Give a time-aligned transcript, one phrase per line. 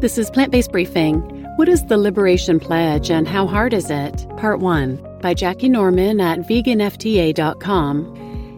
[0.00, 1.20] This is Plant Based Briefing.
[1.56, 4.26] What is the Liberation Pledge and how hard is it?
[4.38, 8.06] Part 1 by Jackie Norman at veganfta.com.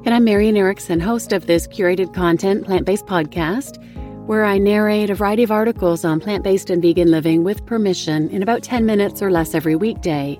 [0.04, 3.82] And I'm Marian Erickson, host of this curated content plant based podcast,
[4.28, 8.29] where I narrate a variety of articles on plant based and vegan living with permission
[8.29, 10.38] in about 10 minutes or less every weekday.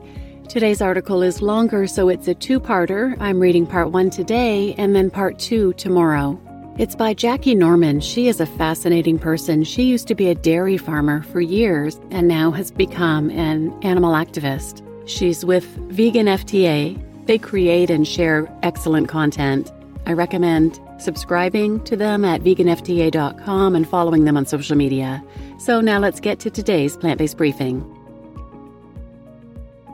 [0.49, 3.17] Today's article is longer, so it's a two parter.
[3.19, 6.41] I'm reading part one today and then part two tomorrow.
[6.79, 8.01] It's by Jackie Norman.
[8.01, 9.63] She is a fascinating person.
[9.63, 14.15] She used to be a dairy farmer for years and now has become an animal
[14.15, 14.83] activist.
[15.07, 17.27] She's with Vegan FTA.
[17.27, 19.71] They create and share excellent content.
[20.07, 25.23] I recommend subscribing to them at veganfta.com and following them on social media.
[25.59, 27.81] So now let's get to today's plant based briefing.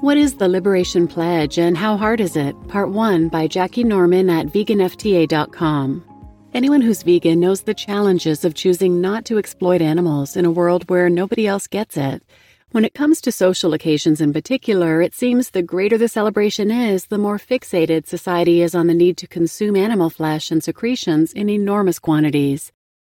[0.01, 2.55] What is the Liberation Pledge and how hard is it?
[2.69, 6.05] Part 1 by Jackie Norman at veganfta.com.
[6.55, 10.89] Anyone who's vegan knows the challenges of choosing not to exploit animals in a world
[10.89, 12.23] where nobody else gets it.
[12.71, 17.07] When it comes to social occasions in particular, it seems the greater the celebration is,
[17.07, 21.51] the more fixated society is on the need to consume animal flesh and secretions in
[21.51, 22.73] enormous quantities.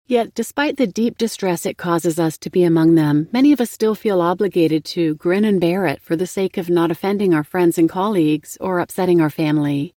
[0.07, 3.71] Yet, despite the deep distress it causes us to be among them, many of us
[3.71, 7.45] still feel obligated to grin and bear it for the sake of not offending our
[7.45, 9.95] friends and colleagues or upsetting our family.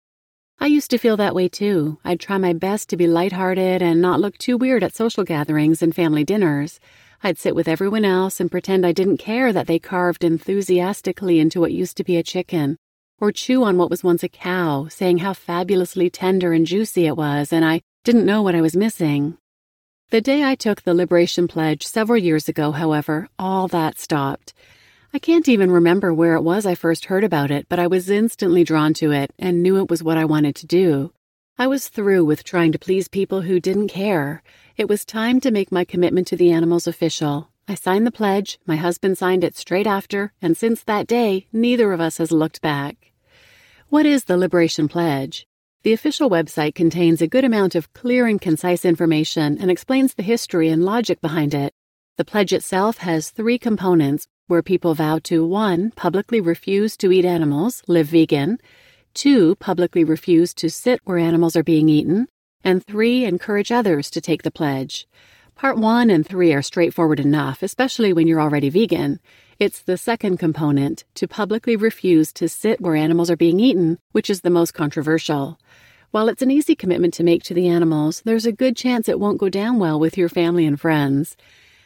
[0.63, 1.99] I used to feel that way too.
[2.05, 5.83] I'd try my best to be lighthearted and not look too weird at social gatherings
[5.83, 6.79] and family dinners.
[7.21, 11.59] I'd sit with everyone else and pretend I didn't care that they carved enthusiastically into
[11.59, 12.77] what used to be a chicken,
[13.21, 17.17] or chew on what was once a cow, saying how fabulously tender and juicy it
[17.17, 19.39] was, and I didn't know what I was missing.
[20.11, 24.55] The day I took the Liberation Pledge several years ago, however, all that stopped.
[25.15, 28.09] I can't even remember where it was I first heard about it, but I was
[28.09, 31.13] instantly drawn to it and knew it was what I wanted to do.
[31.59, 34.43] I was through with trying to please people who didn't care.
[34.79, 37.51] It was time to make my commitment to the animals official.
[37.69, 41.93] I signed the pledge, my husband signed it straight after, and since that day, neither
[41.93, 43.13] of us has looked back.
[43.91, 45.47] What is the Liberation Pledge?
[45.83, 50.23] The official website contains a good amount of clear and concise information and explains the
[50.23, 51.75] history and logic behind it.
[52.17, 55.93] The pledge itself has three components where people vow to 1.
[55.93, 58.59] publicly refuse to eat animals, live vegan,
[59.15, 59.55] 2.
[59.55, 62.29] publicly refuse to sit where animals are being eaten,
[62.63, 63.25] and 3.
[63.25, 65.09] encourage others to take the pledge.
[65.55, 69.21] Part 1 and 3 are straightforward enough, especially when you're already vegan.
[69.59, 74.29] It's the second component, to publicly refuse to sit where animals are being eaten, which
[74.29, 75.59] is the most controversial.
[76.11, 79.19] While it's an easy commitment to make to the animals, there's a good chance it
[79.19, 81.39] won't go down well with your family and friends.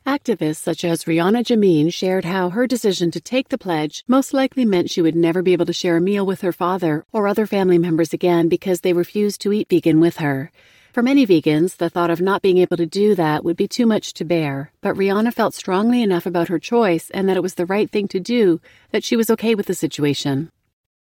[0.06, 4.64] Activists such as Rihanna Jameen shared how her decision to take the pledge most likely
[4.64, 7.44] meant she would never be able to share a meal with her father or other
[7.44, 10.52] family members again because they refused to eat vegan with her.
[10.92, 13.84] For many vegans, the thought of not being able to do that would be too
[13.84, 17.54] much to bear, but Rihanna felt strongly enough about her choice and that it was
[17.54, 18.60] the right thing to do
[18.92, 20.52] that she was okay with the situation.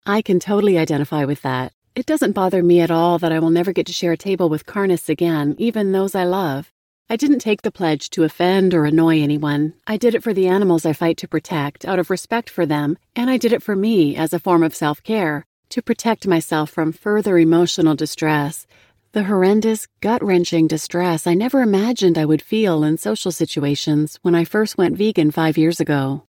[0.06, 1.74] I can totally identify with that.
[1.94, 4.48] It doesn't bother me at all that I will never get to share a table
[4.48, 6.72] with carnists again, even those I love.
[7.08, 9.74] I didn't take the pledge to offend or annoy anyone.
[9.86, 12.98] I did it for the animals I fight to protect out of respect for them,
[13.14, 16.68] and I did it for me as a form of self care, to protect myself
[16.68, 18.66] from further emotional distress.
[19.12, 24.34] The horrendous, gut wrenching distress I never imagined I would feel in social situations when
[24.34, 26.24] I first went vegan five years ago.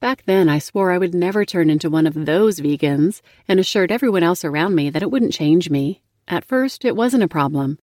[0.00, 3.90] Back then, I swore I would never turn into one of those vegans and assured
[3.90, 6.02] everyone else around me that it wouldn't change me.
[6.28, 7.80] At first, it wasn't a problem.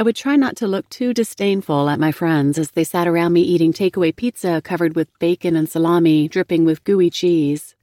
[0.00, 3.34] I would try not to look too disdainful at my friends as they sat around
[3.34, 7.74] me eating takeaway pizza covered with bacon and salami dripping with gooey cheese.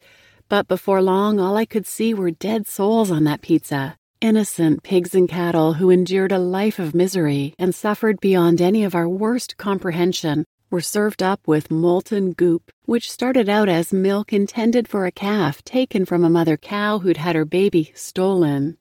[0.50, 3.98] But before long, all I could see were dead souls on that pizza.
[4.20, 8.96] Innocent pigs and cattle who endured a life of misery and suffered beyond any of
[8.96, 14.88] our worst comprehension were served up with molten goop, which started out as milk intended
[14.88, 18.76] for a calf taken from a mother cow who'd had her baby stolen.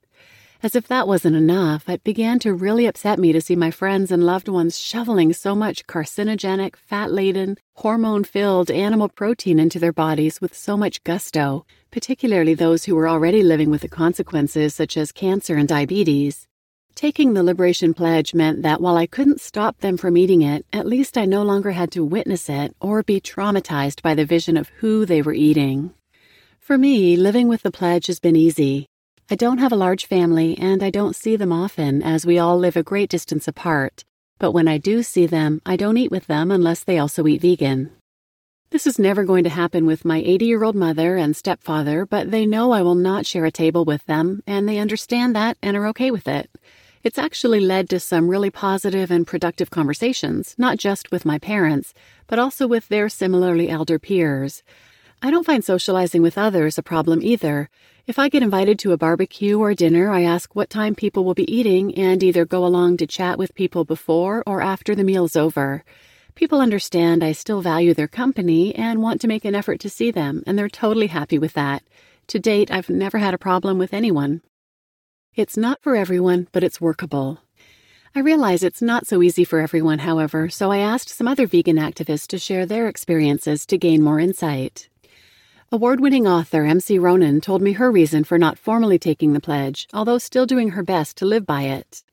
[0.62, 4.11] As if that wasn't enough, it began to really upset me to see my friends
[4.11, 9.93] and loved ones shoveling so much carcinogenic, fat laden, hormone filled animal protein into their
[9.93, 14.97] bodies with so much gusto, particularly those who were already living with the consequences such
[14.97, 16.49] as cancer and diabetes.
[16.94, 20.87] Taking the Liberation Pledge meant that while I couldn't stop them from eating it, at
[20.87, 24.70] least I no longer had to witness it or be traumatized by the vision of
[24.79, 25.93] who they were eating.
[26.59, 28.87] For me, living with the pledge has been easy.
[29.28, 32.56] I don't have a large family and I don't see them often as we all
[32.56, 34.05] live a great distance apart.
[34.38, 37.40] But when I do see them, I don't eat with them unless they also eat
[37.40, 37.90] vegan.
[38.70, 42.31] This is never going to happen with my 80 year old mother and stepfather, but
[42.31, 45.76] they know I will not share a table with them, and they understand that and
[45.76, 46.49] are okay with it.
[47.02, 51.94] It's actually led to some really positive and productive conversations, not just with my parents,
[52.28, 54.62] but also with their similarly elder peers.
[55.22, 57.70] I don't find socializing with others a problem either.
[58.06, 61.34] If I get invited to a barbecue or dinner, I ask what time people will
[61.34, 65.34] be eating and either go along to chat with people before or after the meal's
[65.34, 65.84] over.
[66.34, 70.10] People understand I still value their company and want to make an effort to see
[70.10, 71.82] them, and they're totally happy with that.
[72.28, 74.42] To date, I've never had a problem with anyone.
[75.34, 77.40] It's not for everyone, but it's workable.
[78.14, 81.76] I realize it's not so easy for everyone, however, so I asked some other vegan
[81.76, 84.88] activists to share their experiences to gain more insight.
[85.72, 89.88] Award winning author MC Ronan told me her reason for not formally taking the pledge,
[89.92, 92.04] although still doing her best to live by it.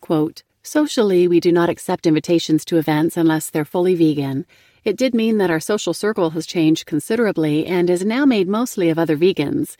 [0.00, 4.44] Quote, Socially, we do not accept invitations to events unless they're fully vegan.
[4.82, 8.88] It did mean that our social circle has changed considerably and is now made mostly
[8.88, 9.76] of other vegans.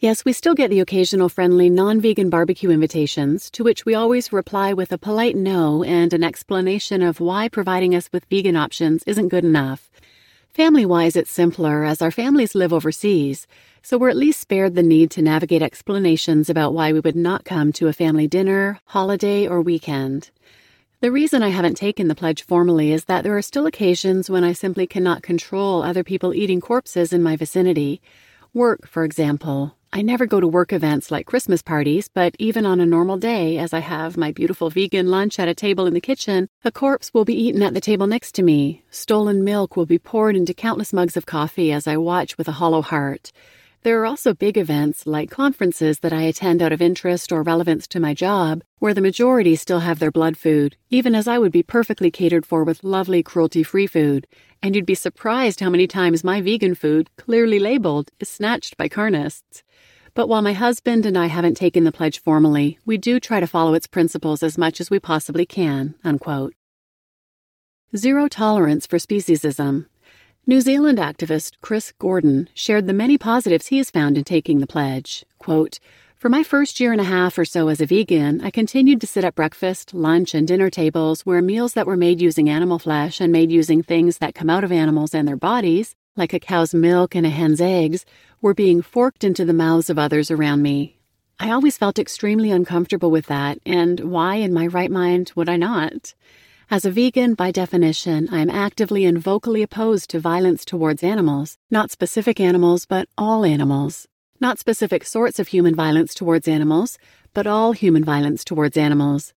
[0.00, 4.32] Yes, we still get the occasional friendly non vegan barbecue invitations, to which we always
[4.32, 9.04] reply with a polite no and an explanation of why providing us with vegan options
[9.04, 9.92] isn't good enough.
[10.54, 13.48] Family wise, it's simpler as our families live overseas,
[13.82, 17.44] so we're at least spared the need to navigate explanations about why we would not
[17.44, 20.30] come to a family dinner, holiday, or weekend.
[21.00, 24.44] The reason I haven't taken the pledge formally is that there are still occasions when
[24.44, 28.00] I simply cannot control other people eating corpses in my vicinity.
[28.52, 29.74] Work, for example.
[29.96, 33.58] I never go to work events like Christmas parties, but even on a normal day,
[33.58, 37.14] as I have my beautiful vegan lunch at a table in the kitchen, a corpse
[37.14, 38.82] will be eaten at the table next to me.
[38.90, 42.58] Stolen milk will be poured into countless mugs of coffee as I watch with a
[42.58, 43.30] hollow heart.
[43.84, 47.86] There are also big events like conferences that I attend out of interest or relevance
[47.88, 51.52] to my job, where the majority still have their blood food, even as I would
[51.52, 54.26] be perfectly catered for with lovely cruelty free food.
[54.60, 58.88] And you'd be surprised how many times my vegan food, clearly labeled, is snatched by
[58.88, 59.62] carnists.
[60.14, 63.48] But while my husband and I haven't taken the pledge formally, we do try to
[63.48, 65.96] follow its principles as much as we possibly can.
[66.04, 66.54] Unquote.
[67.96, 69.86] Zero tolerance for speciesism.
[70.46, 74.68] New Zealand activist Chris Gordon shared the many positives he has found in taking the
[74.68, 75.24] pledge.
[75.38, 75.80] Quote,
[76.16, 79.06] for my first year and a half or so as a vegan, I continued to
[79.06, 83.20] sit at breakfast, lunch, and dinner tables where meals that were made using animal flesh
[83.20, 86.74] and made using things that come out of animals and their bodies, like a cow's
[86.74, 88.04] milk and a hen's eggs,
[88.40, 90.98] were being forked into the mouths of others around me.
[91.40, 95.56] I always felt extremely uncomfortable with that, and why in my right mind would I
[95.56, 96.14] not?
[96.70, 101.58] As a vegan, by definition, I am actively and vocally opposed to violence towards animals,
[101.70, 104.08] not specific animals, but all animals.
[104.40, 106.98] Not specific sorts of human violence towards animals,
[107.32, 109.34] but all human violence towards animals.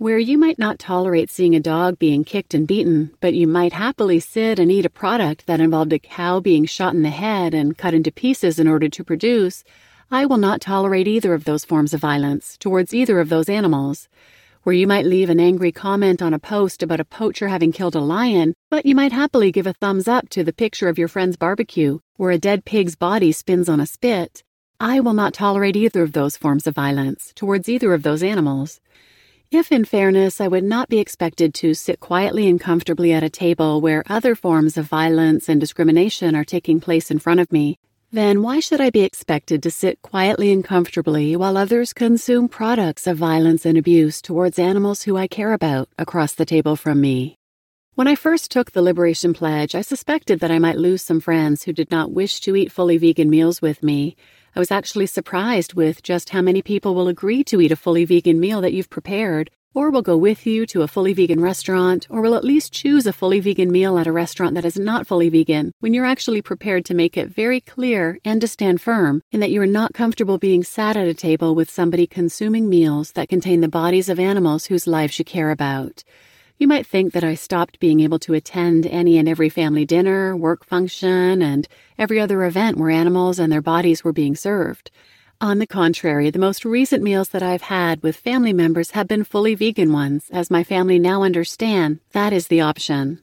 [0.00, 3.74] Where you might not tolerate seeing a dog being kicked and beaten, but you might
[3.74, 7.52] happily sit and eat a product that involved a cow being shot in the head
[7.52, 9.62] and cut into pieces in order to produce,
[10.10, 14.08] I will not tolerate either of those forms of violence towards either of those animals.
[14.62, 17.94] Where you might leave an angry comment on a post about a poacher having killed
[17.94, 21.08] a lion, but you might happily give a thumbs up to the picture of your
[21.08, 24.44] friend's barbecue where a dead pig's body spins on a spit,
[24.82, 28.80] I will not tolerate either of those forms of violence towards either of those animals.
[29.52, 33.28] If, in fairness, I would not be expected to sit quietly and comfortably at a
[33.28, 37.76] table where other forms of violence and discrimination are taking place in front of me,
[38.12, 43.08] then why should I be expected to sit quietly and comfortably while others consume products
[43.08, 47.34] of violence and abuse towards animals who I care about across the table from me?
[47.96, 51.64] When I first took the Liberation Pledge, I suspected that I might lose some friends
[51.64, 54.14] who did not wish to eat fully vegan meals with me.
[54.54, 58.04] I was actually surprised with just how many people will agree to eat a fully
[58.04, 62.08] vegan meal that you've prepared, or will go with you to a fully vegan restaurant,
[62.10, 65.06] or will at least choose a fully vegan meal at a restaurant that is not
[65.06, 69.22] fully vegan when you're actually prepared to make it very clear and to stand firm
[69.30, 73.12] in that you are not comfortable being sat at a table with somebody consuming meals
[73.12, 76.02] that contain the bodies of animals whose lives you care about.
[76.60, 80.36] You might think that I stopped being able to attend any and every family dinner,
[80.36, 84.90] work function, and every other event where animals and their bodies were being served.
[85.40, 89.24] On the contrary, the most recent meals that I've had with family members have been
[89.24, 93.22] fully vegan ones, as my family now understand that is the option.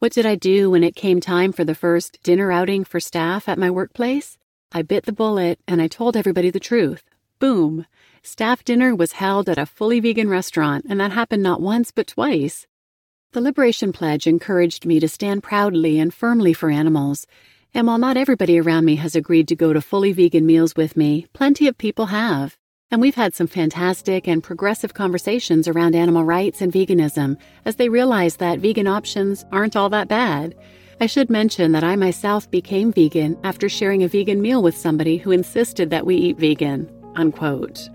[0.00, 3.48] What did I do when it came time for the first dinner outing for staff
[3.48, 4.36] at my workplace?
[4.72, 7.04] I bit the bullet and I told everybody the truth.
[7.38, 7.86] Boom!
[8.26, 12.06] Staff dinner was held at a fully vegan restaurant, and that happened not once but
[12.06, 12.66] twice.
[13.32, 17.26] The Liberation Pledge encouraged me to stand proudly and firmly for animals.
[17.74, 20.96] And while not everybody around me has agreed to go to fully vegan meals with
[20.96, 22.56] me, plenty of people have.
[22.90, 27.90] And we've had some fantastic and progressive conversations around animal rights and veganism as they
[27.90, 30.54] realize that vegan options aren't all that bad.
[30.98, 35.18] I should mention that I myself became vegan after sharing a vegan meal with somebody
[35.18, 36.90] who insisted that we eat vegan.
[37.16, 37.90] Unquote.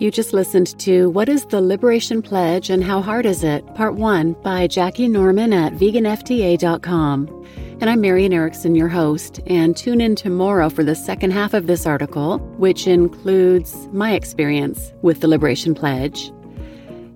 [0.00, 3.66] You just listened to What is the Liberation Pledge and How Hard Is It?
[3.74, 7.46] Part 1 by Jackie Norman at veganfta.com.
[7.82, 11.66] And I'm Marian Erickson, your host, and tune in tomorrow for the second half of
[11.66, 16.32] this article, which includes my experience with the Liberation Pledge.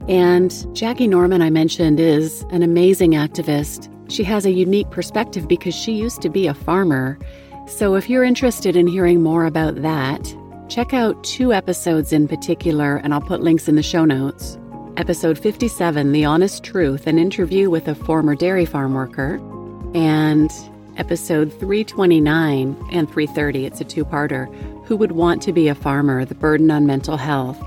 [0.07, 3.89] And Jackie Norman, I mentioned, is an amazing activist.
[4.13, 7.19] She has a unique perspective because she used to be a farmer.
[7.67, 10.37] So if you're interested in hearing more about that,
[10.69, 14.59] Check out two episodes in particular, and I'll put links in the show notes.
[14.97, 19.35] Episode 57, The Honest Truth, an interview with a former dairy farm worker,
[19.95, 20.51] and
[20.97, 24.47] episode 329 and 330, it's a two parter,
[24.87, 26.25] Who Would Want to Be a Farmer?
[26.25, 27.63] The Burden on Mental Health.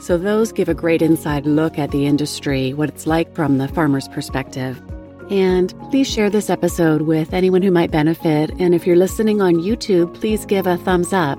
[0.00, 3.68] So, those give a great inside look at the industry, what it's like from the
[3.68, 4.82] farmer's perspective.
[5.30, 8.50] And please share this episode with anyone who might benefit.
[8.58, 11.38] And if you're listening on YouTube, please give a thumbs up.